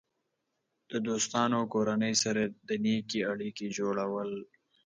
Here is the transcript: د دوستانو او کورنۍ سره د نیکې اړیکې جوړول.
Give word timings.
د 0.91 0.93
دوستانو 1.07 1.53
او 1.59 1.65
کورنۍ 1.73 2.13
سره 2.23 2.41
د 2.67 2.69
نیکې 2.85 3.19
اړیکې 3.31 3.67
جوړول. 3.77 4.31